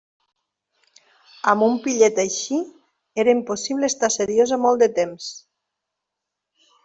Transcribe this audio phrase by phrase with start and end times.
[1.51, 2.57] Amb un pillet així
[3.25, 5.29] era impossible estar seriosa molt de temps!